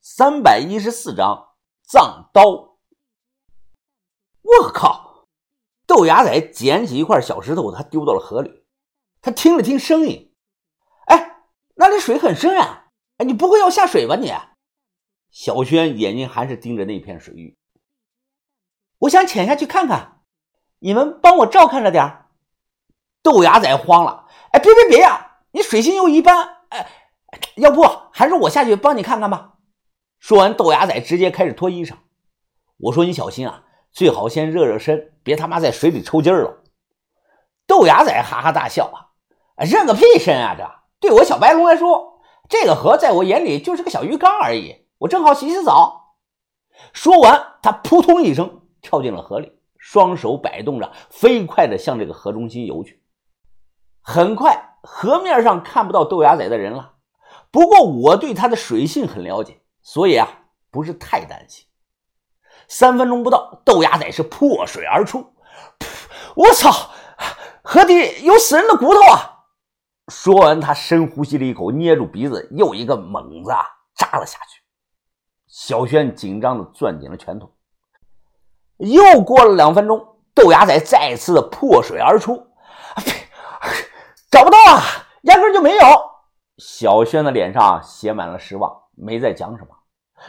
[0.00, 2.78] 三百一十四章藏刀。
[4.42, 5.26] 我靠！
[5.86, 8.64] 豆芽仔捡起一块小石头，他丢到了河里。
[9.20, 10.34] 他听了听声音，
[11.06, 11.42] 哎，
[11.74, 12.90] 那里水很深啊！
[13.16, 14.32] 哎，你不会要下水吧你？
[15.30, 17.58] 小轩眼睛还是盯着那片水域。
[18.98, 20.22] 我想潜下去看看，
[20.78, 22.26] 你们帮我照看着点
[23.22, 25.40] 豆芽仔慌了，哎，别别别呀！
[25.50, 26.88] 你水性又一般，哎，
[27.56, 29.57] 要不还是我下去帮你看看吧。
[30.18, 31.94] 说完，豆芽仔直接开始脱衣裳。
[32.78, 36.62] 我说：“你小心啊，最好先热热身，别他妈在水里抽筋了。”
[37.66, 38.86] 豆芽仔哈哈大笑
[39.56, 40.56] 啊，热个屁身啊！
[40.58, 40.68] 这
[41.00, 44.86] 对我小白龙来说，这个河在我眼里就是个小鱼缸而已。
[44.98, 46.16] 我正好洗洗澡。
[46.92, 53.02] 说完，他扑通一声跳进了河里，双手摆动着，飞快地向这个河中心游去。
[54.00, 56.94] 很快，河面上看不到豆芽仔的人了。
[57.50, 59.60] 不过，我对他的水性很了解。
[59.90, 60.28] 所以啊，
[60.70, 61.64] 不是太担心。
[62.68, 65.32] 三分钟不到，豆芽仔是破水而出。
[66.36, 66.90] 我操！
[67.62, 69.46] 河底有死人的骨头啊！
[70.08, 73.64] 说完，他深呼吸了一口，捏住鼻子，又一个猛子啊
[73.96, 74.62] 扎了下去。
[75.46, 77.50] 小轩紧张的攥紧了拳头。
[78.76, 82.46] 又过了两分钟，豆芽仔再次破水而出。
[84.30, 84.82] 找不到啊，
[85.22, 85.86] 压根就没有。
[86.58, 89.68] 小轩的脸上写满了失望，没再讲什么。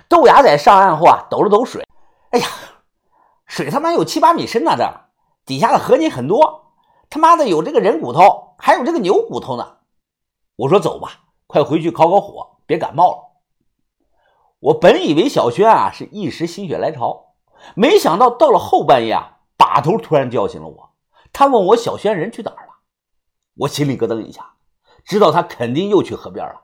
[0.08, 1.86] 豆芽仔上岸后啊，抖了抖水，
[2.32, 2.48] 哎呀，
[3.46, 4.76] 水他妈有七八米深呐！
[4.78, 4.86] 这
[5.46, 6.74] 底下的河泥很多，
[7.10, 9.78] 他妈的有这个人骨头，还有这个牛骨头呢。
[10.56, 11.10] 我说走吧，
[11.48, 13.18] 快回去烤烤火，别感冒了。
[14.60, 17.34] 我本以为小轩啊是一时心血来潮，
[17.76, 20.92] 没想到到了后半夜啊，把头突然叫醒了我。
[21.32, 22.74] 他问我小轩人去哪儿了，
[23.56, 24.54] 我心里咯噔一下，
[25.06, 26.62] 知道他肯定又去河边了。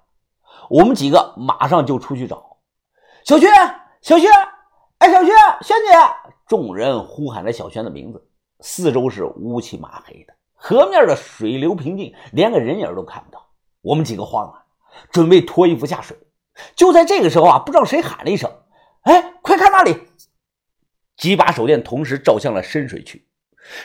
[0.69, 2.54] 我们几个马上就出去找。
[3.25, 3.47] 小薛，
[4.03, 4.27] 小薛，
[4.99, 5.31] 哎，小薛，
[5.63, 5.97] 轩姐！
[6.47, 8.23] 众人呼喊着小轩的名字，
[8.59, 13.43] 四周是乌漆麻黑的，河面的水流平静，连个人影都看不到。
[13.81, 14.65] 我们几个慌了，
[15.09, 16.15] 准备脱衣服下水。
[16.75, 18.51] 就在这个时候啊，不知道谁喊了一声
[19.01, 19.97] ：“哎，快看那里！”
[21.17, 23.27] 几把手电同时照向了深水区，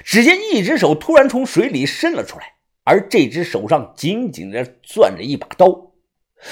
[0.05, 5.93] 只见一只手突然从水里伸了出来，而这只手上紧紧地攥着一把刀。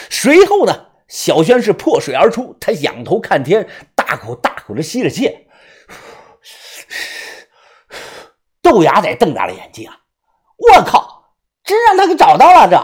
[0.08, 0.87] 随后呢？
[1.08, 5.46] 小轩是破水而出，他仰头看天，大口大口的吸着气。
[8.60, 9.98] 豆芽仔瞪大了眼睛啊！
[10.56, 11.32] 我靠，
[11.64, 12.68] 真让他给找到了！
[12.68, 12.76] 这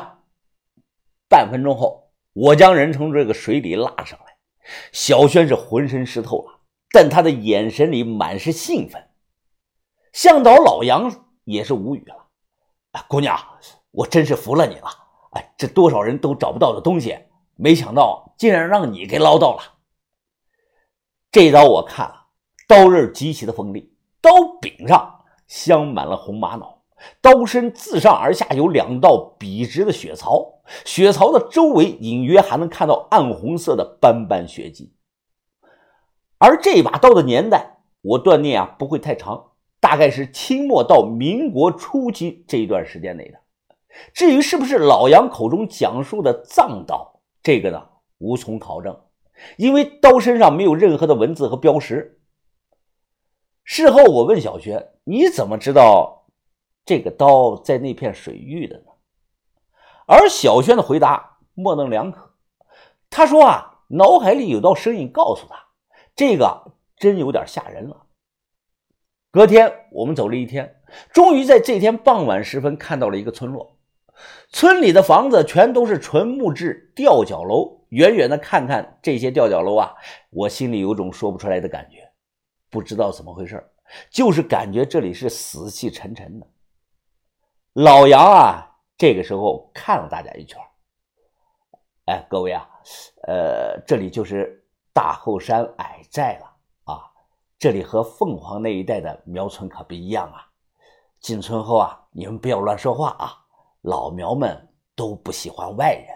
[1.29, 4.39] 半分钟后，我将人从这个水里拉上来，
[4.93, 6.61] 小轩是浑身湿透了，
[6.93, 9.11] 但他的眼神里满是兴奋。
[10.15, 12.29] 向导老杨也是无语了
[13.07, 13.39] ：“姑娘，
[13.91, 14.89] 我真是服了你了！
[15.33, 17.19] 哎，这多少人都找不到的东西。”
[17.57, 19.63] 没想到竟然让你给捞到了！
[21.31, 22.27] 这刀我看了，
[22.69, 26.83] 刀刃极其的锋利，刀柄上镶满了红玛瑙，
[27.21, 34.95] 刀身自上而下有两道笔直的血槽，血槽的周围隐约还能看到暗红色的斑斑血迹。
[36.39, 43.39] 而这把刀的年代，我断定啊不会太长，大概是清末到民国初期这一段时间内的。
[44.13, 47.14] 至于是不是老杨口中讲述的藏刀？
[47.45, 47.89] 这个呢
[48.19, 48.99] 无从考证，
[49.59, 52.19] 因为刀身上没有任何的文字和标识。
[53.65, 56.27] 事后我问小轩：“你怎么知道
[56.87, 58.85] 这个刀在那片水域的呢？”
[60.09, 62.35] 而小轩的回答模棱两可。
[63.11, 65.67] 他说：“啊，脑海里有道声音告诉他，
[66.17, 68.07] 这个真有点吓人了。”
[69.31, 70.81] 隔天我们走了一天，
[71.13, 73.74] 终于在这天傍晚时分看到了一个村落。
[74.51, 79.95] 村里的房子全都是纯木质吊脚楼，远远的看看这些吊脚楼啊，
[80.31, 82.09] 我心里有种说不出来的感觉，
[82.71, 83.63] 不知道怎么回事，
[84.11, 86.47] 就是感觉这里是死气沉沉的。
[87.73, 90.61] 老杨啊，这个时候看了大家一圈，
[92.07, 92.69] 哎，各位啊，
[93.27, 96.47] 呃，这里就是大后山矮寨了
[96.85, 97.03] 啊，
[97.59, 100.47] 这里和凤凰那一带的苗村可不一样啊。
[101.19, 103.44] 进村后啊，你们不要乱说话啊。
[103.85, 106.07] 老苗们都不喜欢外人。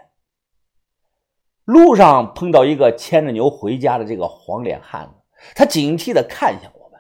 [1.65, 5.15] 路上碰到一个牵着牛回家的这个黄脸汉子，
[5.55, 6.99] 他警惕的看向我们。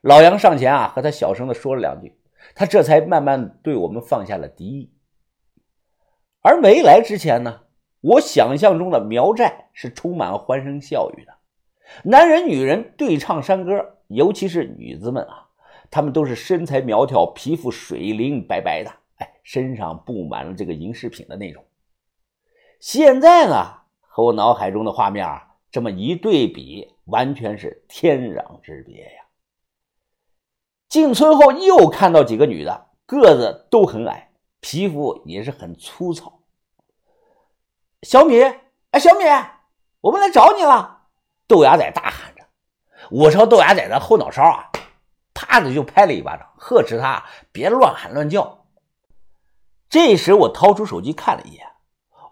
[0.00, 2.16] 老杨上前啊，和他小声的说了两句，
[2.54, 4.94] 他这才慢慢对我们放下了敌意。
[6.40, 7.62] 而没来之前呢，
[8.00, 11.32] 我想象中的苗寨是充满欢声笑语的，
[12.04, 15.48] 男人女人对唱山歌，尤其是女子们啊，
[15.90, 18.92] 她们都是身材苗条，皮肤水灵白白的。
[19.44, 21.64] 身上布满了这个银饰品的那种。
[22.80, 29.22] 现在呢，和我脑海中的画面这么一对比，完全是天壤之别呀。
[30.88, 34.30] 进村后又看到几个女的，个子都很矮，
[34.60, 36.40] 皮肤也是很粗糙。
[38.02, 38.42] 小米，
[38.90, 39.24] 哎，小米，
[40.00, 41.02] 我们来找你了！
[41.46, 42.44] 豆芽仔大喊着。
[43.10, 44.70] 我朝豆芽仔的后脑勺啊，
[45.34, 48.63] 啪的就拍了一巴掌，呵斥他别乱喊乱叫。
[49.88, 51.66] 这时我掏出手机看了一眼，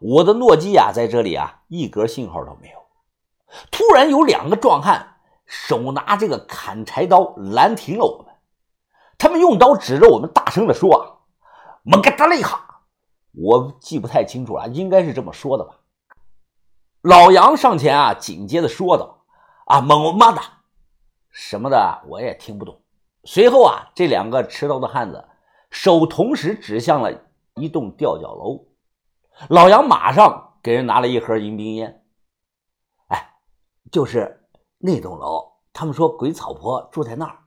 [0.00, 2.78] 我的诺基亚在这里啊，一格信号都没有。
[3.70, 8.34] 突然有两个壮汉手拿这个砍柴刀拦停了我们。
[9.18, 11.22] 他们用刀指着我们，大声的说：“啊，
[11.84, 12.80] 蒙嘎达利哈！”
[13.34, 15.78] 我记不太清楚了，应该是这么说的吧。
[17.02, 19.24] 老杨上前啊，紧接着说道
[19.66, 20.40] ：“啊，蒙妈的，
[21.30, 22.80] 什么的我也听不懂。”
[23.24, 25.28] 随后啊，这两个持刀的汉子
[25.70, 27.12] 手同时指向了
[27.56, 28.66] 一栋吊脚楼。
[29.48, 32.04] 老杨马上给人拿了一盒迎宾烟。
[33.08, 33.34] 哎，
[33.90, 34.46] 就是
[34.78, 37.38] 那栋楼，他们说鬼草婆住在那儿。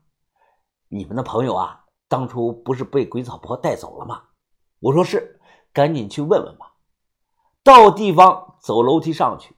[0.87, 4.23] 你们的朋友啊，当初不是被鬼草婆带走了吗？
[4.79, 5.39] 我说是，
[5.73, 6.73] 赶紧去问问吧。
[7.63, 9.55] 到地方走楼梯上去，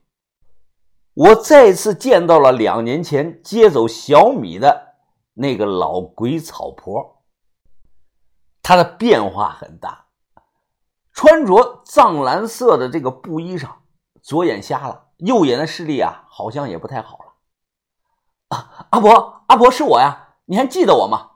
[1.14, 4.96] 我再次见到了两年前接走小米的
[5.34, 7.24] 那个老鬼草婆。
[8.64, 10.07] 她的变化很大，
[11.18, 13.70] 穿着藏蓝色的这个布衣裳，
[14.22, 18.56] 左眼瞎了，右眼的视力啊，好像也不太好了。
[18.56, 20.36] 啊，阿婆，阿婆是我呀。
[20.46, 21.32] 你还记得我吗？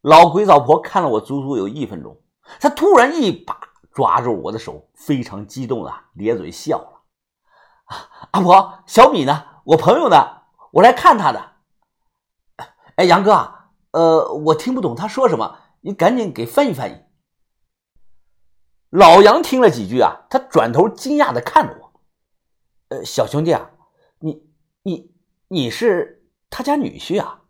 [0.00, 2.20] 老鬼草婆看了我足足有一分钟，
[2.58, 3.56] 她突然一把
[3.92, 7.02] 抓住我的手，非常激动的咧嘴笑了。
[7.84, 9.44] 啊，阿婆，小米呢？
[9.62, 10.16] 我朋友呢？
[10.72, 11.52] 我来看他的。
[12.96, 13.48] 哎，杨哥，
[13.92, 17.07] 呃，我听不懂他说什么，你赶紧给翻译翻译。
[18.90, 21.92] 老杨听了几句啊，他转头惊讶的看着我。
[22.88, 23.70] 呃，小兄弟啊，
[24.20, 24.42] 你
[24.82, 25.14] 你
[25.48, 27.42] 你是他家女婿啊？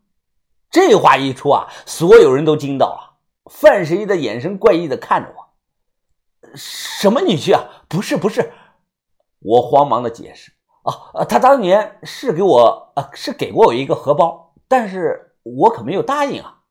[0.71, 3.19] 这话一出啊，所有人都惊到了。
[3.51, 7.85] 范十一的眼神怪异的看着我：“什么女婿啊？
[7.89, 8.53] 不是，不是。”
[9.41, 10.53] 我慌忙的解释
[10.83, 16.63] ：“啊，他当年是给我，呃，是给过我一个荷包，但是我可没有答应啊。”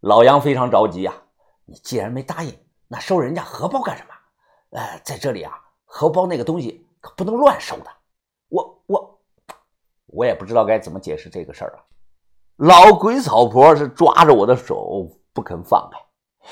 [0.00, 1.24] 老杨非常着急啊
[1.66, 2.56] ：“你既然没答应，
[2.88, 4.78] 那收人家荷包干什么？
[4.78, 5.52] 呃，在这里啊，
[5.84, 7.86] 荷包那个东西可不能乱收的。
[8.48, 9.20] 我我
[10.06, 11.82] 我也不知道该怎么解释这个事儿啊。”
[12.56, 15.98] 老鬼草婆是抓着我的手不肯放开，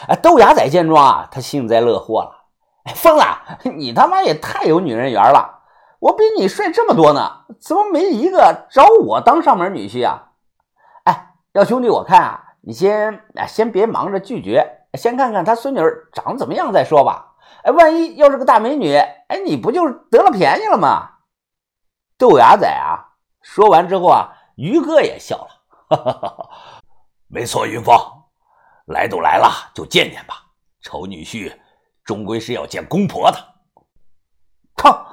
[0.09, 2.45] 哎，豆芽仔见状啊，他幸灾乐祸了。
[2.85, 5.63] 哎，疯子，你他妈也太有女人缘了！
[6.01, 10.33] 我比你帅这么多呢，怎么没一个找我当上门女婿啊？
[11.05, 15.81] 哎，要兄弟，我看啊，你先哎先别忙着拒绝，先看看他孙女
[16.13, 17.35] 长怎么样再说吧。
[17.63, 21.11] 哎，万一要是个大美女，哎，你不就得了便宜了吗？
[22.17, 25.49] 豆芽仔啊，说完之后啊，于哥也笑了。
[25.89, 26.51] 哈哈哈！
[27.29, 27.95] 没错，云峰，
[28.87, 30.45] 来都来了，就见见吧。
[30.81, 31.53] 丑女婿
[32.05, 33.39] 终归是要见公婆的。
[34.77, 35.07] 靠！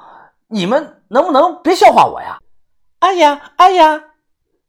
[0.48, 2.38] 你们能不能别笑话我呀？
[3.00, 4.04] 哎呀，哎呀！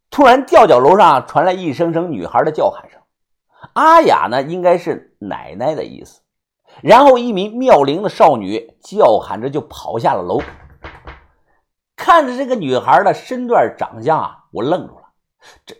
[0.09, 3.01] 突然，吊脚楼上传来一声声女孩的叫喊声。
[3.73, 6.21] 阿雅呢，应该是奶奶的意思。
[6.81, 10.41] 然后，一名妙龄的少女叫喊着就跑下了楼。
[11.95, 15.03] 看着这个女孩的身段长相啊，我愣住了。
[15.65, 15.75] 这。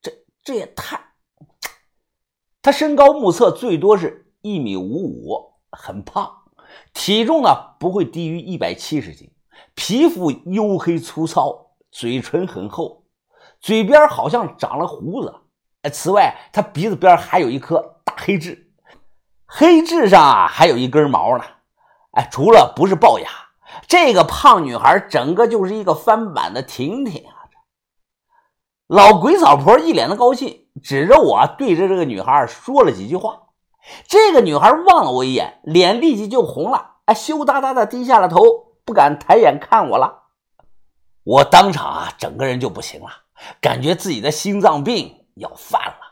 [0.00, 0.12] 这
[0.42, 0.98] 这也太……
[2.62, 6.30] 她身高目测最多是一米五五，很胖，
[6.94, 9.30] 体重呢不会低于一百七十斤，
[9.74, 13.04] 皮肤黝黑粗糙，嘴唇很厚，
[13.60, 15.34] 嘴边好像长了胡子。
[15.90, 18.70] 此外，他鼻子边还有一颗大黑痣，
[19.46, 21.44] 黑痣上啊还有一根毛呢。
[22.12, 23.28] 哎，除了不是龅牙，
[23.86, 27.34] 这个胖女孩整个就是一个翻版的婷婷啊。
[28.86, 33.42] 老鬼嫂婆一脸的高兴，指着我对着这个女孩说了几句话。
[34.06, 38.40] 这个女孩望了我一眼，脸立即就红了，哎，羞答答的低下了头，
[38.84, 40.24] 不敢抬眼看我了。
[41.24, 43.08] 我当场啊，整个人就不行了，
[43.60, 46.07] 感觉自己的心脏病要饭了。